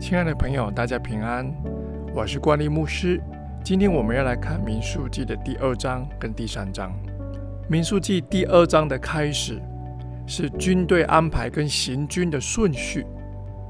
[0.00, 1.54] 亲爱的朋友，大家平安，
[2.14, 3.20] 我是关立牧师。
[3.62, 6.90] 今天我们要来看《民数记》的第二章跟第三章。
[7.68, 9.60] 《民数记》第二章的开始
[10.26, 13.04] 是军队安排跟行军的顺序，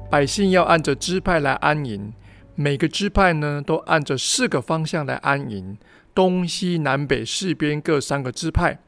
[0.09, 2.13] 百姓要按着支派来安营，
[2.55, 5.77] 每个支派呢都按着四个方向来安营，
[6.15, 8.79] 东西南北四边各三个支派，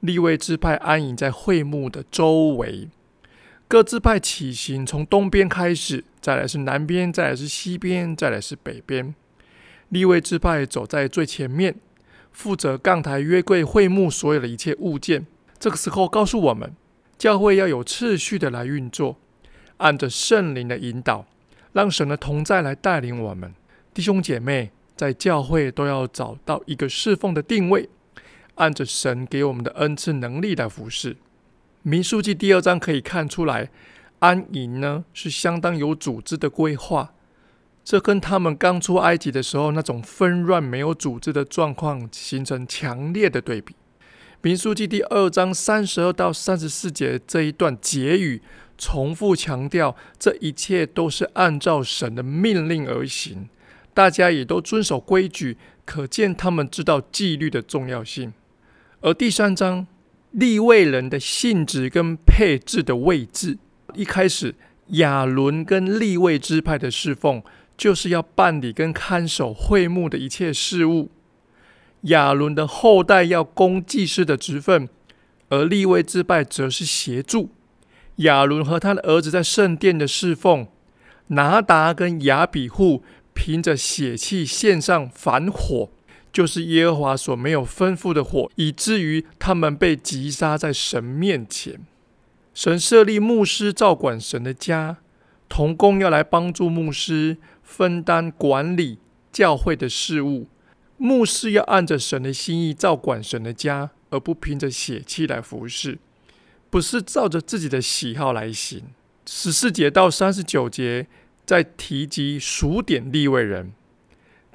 [0.00, 2.88] 立位支派安营在会幕的周围。
[3.68, 9.12] 各支派起行，从东边开始，再来是南边，再来是西边，再来是北边。
[9.88, 11.74] 立位支派走在最前面，
[12.30, 15.26] 负责杠台、约柜、会幕所有的一切物件。
[15.58, 16.72] 这个时候告诉我们，
[17.18, 19.18] 教会要有次序的来运作，
[19.78, 21.26] 按着圣灵的引导，
[21.72, 23.52] 让神的同在来带领我们。
[23.92, 27.88] 弟兄姐妹在教会都要找到一个侍奉的定位，
[28.54, 31.16] 按着神给我们的恩赐能力来服侍。
[31.88, 33.70] 民数记第二章可以看出来，
[34.18, 37.14] 安营呢是相当有组织的规划，
[37.84, 43.76] 这跟他们刚出埃及的时候那种纷乱没有组织的状况形成强烈的对比。
[44.42, 48.42] 民数记第二章三十二到三十四节这一段结语，
[48.76, 53.48] 重复强调这一切都是按照神的命令而行，
[53.94, 58.32] 大家也都遵守规矩，可见他们知道纪律的重要性。
[59.02, 59.86] 而第三章。
[60.36, 63.56] 立位人的性质跟配置的位置，
[63.94, 64.54] 一开始
[64.88, 67.42] 亚伦跟立位支派的侍奉，
[67.74, 71.10] 就是要办理跟看守会幕的一切事务。
[72.02, 74.90] 亚伦的后代要供祭司的职分，
[75.48, 77.48] 而立位支派则是协助
[78.16, 80.68] 亚伦和他的儿子在圣殿的侍奉。
[81.28, 85.88] 拿达跟亚比户凭着血气献上反火。
[86.36, 91.80] 就是耶和华所没有吩咐的火，以至于他们被击杀在神面前。
[92.52, 94.98] 神设立牧师照管神的家，
[95.48, 98.98] 童工要来帮助牧师分担管理
[99.32, 100.46] 教会的事务。
[100.98, 105.98] 牧师要按着神的心意照管神的家，而不凭着血气来服侍，
[106.68, 108.82] 不是照着自己的喜好来行。
[109.24, 111.06] 十四节到三十九节
[111.46, 113.72] 在提及数点立位人。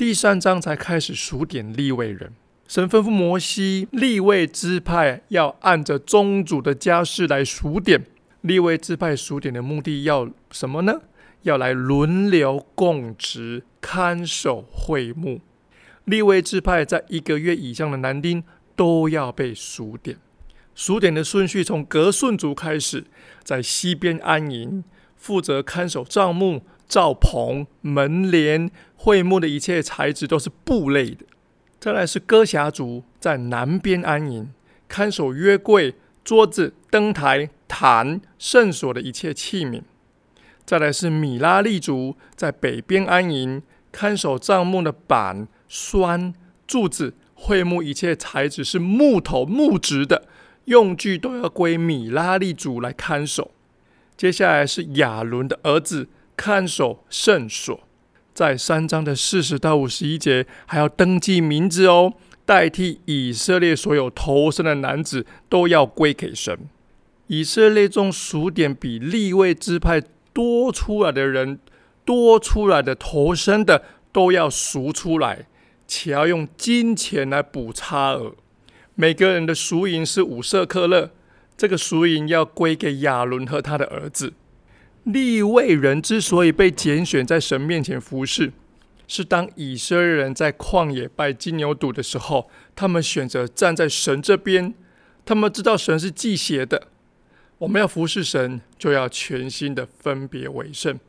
[0.02, 2.34] 第三章才开始数点立位人，
[2.68, 8.04] 神吩咐摩西立位支派要按着宗主的家世来数点。
[8.42, 11.02] 立位支派数点的目的要什么呢？
[11.44, 15.40] 要来轮流供职看守会幕。
[16.06, 18.44] 立位支派在一个月以上的男丁
[18.76, 20.18] 都要被数点。
[20.74, 23.04] 数点的顺序从格顺族开始，
[23.44, 24.84] 在西边安营，
[25.16, 26.64] 负责看守帐幕。
[26.92, 31.26] 罩棚、门帘、会幕的一切材质都是布类的。
[31.80, 34.50] 再来是歌侠族在南边安营，
[34.90, 39.84] 看守约柜、桌子、灯台、坛、圣所的一切器皿。
[40.66, 43.64] 再来是米拉利族在北边安营，
[43.94, 46.34] 看守帐幕的板、栓、
[46.68, 47.14] 柱子。
[47.36, 50.28] 会幕一切材质是木头、木质的，
[50.66, 53.52] 用具都要归米拉利族来看守。
[54.18, 56.10] 接下来是亚伦的儿子。
[56.42, 57.80] 看守圣所，
[58.34, 62.14] 在三章的四十到五十一节，还要登记名字哦，
[62.48, 66.58] 代替以色列所有投生的男子都要归给神。
[67.28, 70.02] 以色列中数点比立位支派
[70.34, 71.60] 多出来的人，
[72.04, 75.46] 多出来的投生的都要赎出来，
[75.88, 78.34] 且要用金钱来补差额。
[78.96, 81.12] 每个人的赎银是五色克勒，
[81.56, 84.34] 这个赎银要归给亚伦和他的儿子。
[85.04, 88.54] 立位人之所以被拣选在神面前服侍，
[89.08, 94.74] 是当以色列人在旷野拜金牛犊的时候，他们选择站在神这边。
[95.26, 96.88] 他们知道神是祭邪的，
[97.60, 101.00] 我们要服侍神，就要全心的分别为圣。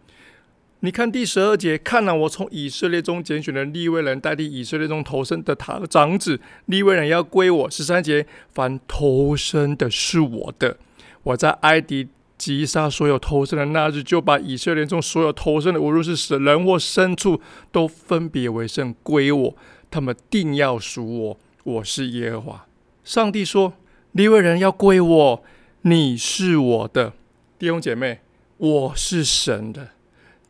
[0.80, 7.70] 你看第十二节，看了我从以色列中拣选的立位人，代替以色列中投生的他长子，立位人要归我。
[7.70, 10.78] 十三节，凡投生的是我的，
[11.22, 12.08] 我在埃及。
[12.42, 17.40] 击杀所有投生的那日，就把以色列中所有投生的，无论是死人或牲畜，
[17.70, 19.56] 都分别为圣归我。
[19.88, 22.66] 他们定要属我，我是耶和华。
[23.04, 23.74] 上帝说
[24.10, 25.44] ：“利未人要归我，
[25.82, 27.12] 你是我的
[27.60, 28.22] 弟兄姐妹，
[28.56, 29.90] 我是神的。”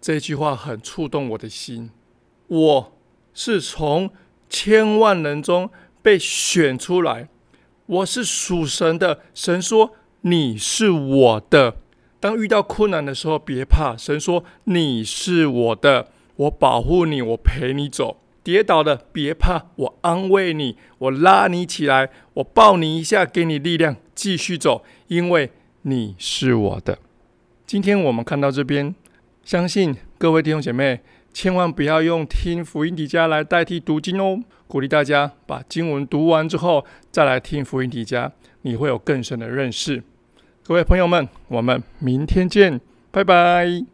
[0.00, 1.90] 这句话很触动我的心。
[2.46, 2.92] 我
[3.34, 4.08] 是从
[4.48, 5.68] 千万人中
[6.00, 7.28] 被选出来，
[7.84, 9.20] 我是属神的。
[9.34, 9.92] 神说
[10.22, 11.76] ：“你是我的。”
[12.22, 18.18] 当遇到困难的时候别怕神说你是我的我保护你我陪你走。
[18.44, 25.50] 跌倒了别怕我安慰你我拉你起来我抱你一下给你力量继续走因为
[25.82, 26.98] 你是我的。
[27.66, 28.94] 今天我们看到这边
[29.42, 31.00] 相信各位弟兄姐妹
[31.32, 34.40] 千万不要用听福音迪迦来代替读经哦。
[34.68, 38.30] 鼓励大家把经文读完之后再来听福音迪迦
[38.60, 40.04] 你会有更深的认识。
[40.64, 42.80] 各位朋友们我们明天见
[43.10, 43.92] 拜拜。